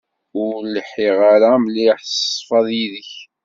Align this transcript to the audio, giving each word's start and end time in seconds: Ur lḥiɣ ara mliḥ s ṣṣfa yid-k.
Ur 0.43 0.53
lḥiɣ 0.75 1.17
ara 1.33 1.49
mliḥ 1.63 1.99
s 2.05 2.13
ṣṣfa 2.25 2.59
yid-k. 2.77 3.11